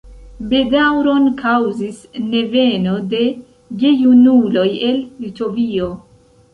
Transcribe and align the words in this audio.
Bedaŭron 0.53 1.27
kaŭzis 1.41 2.01
neveno 2.31 2.97
de 3.13 3.23
gejunuloj 3.85 4.69
el 4.91 5.03
Litovio. 5.25 5.97